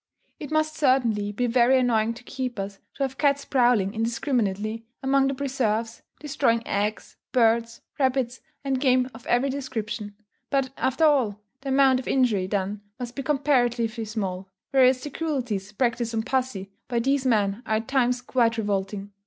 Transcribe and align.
_It 0.39 0.49
must 0.49 0.77
certainly 0.77 1.31
be 1.31 1.45
very 1.45 1.77
annoying 1.77 2.15
to 2.15 2.23
keepers, 2.23 2.79
to 2.95 3.03
have 3.03 3.19
cats 3.19 3.45
prowling 3.45 3.93
indiscriminately 3.93 4.83
among 5.03 5.27
the 5.27 5.35
preserves, 5.35 6.01
destroying 6.19 6.65
eggs, 6.65 7.17
birds, 7.31 7.81
rabbits, 7.99 8.41
and 8.63 8.81
game 8.81 9.11
of 9.13 9.27
every 9.27 9.51
description; 9.51 10.15
but, 10.49 10.71
after 10.75 11.03
all, 11.05 11.41
the 11.61 11.69
amount 11.69 11.99
of 11.99 12.07
injury 12.07 12.47
done 12.47 12.81
must 12.99 13.15
be 13.15 13.21
comparatively 13.21 14.03
small; 14.05 14.49
whereas 14.71 15.03
the 15.03 15.11
cruelties 15.11 15.71
practised 15.71 16.15
on 16.15 16.23
pussy 16.23 16.71
by 16.87 16.97
these 16.97 17.23
men 17.23 17.61
are 17.67 17.75
at 17.75 17.87
times 17.87 18.21
quite 18.23 18.57
revolting. 18.57 19.11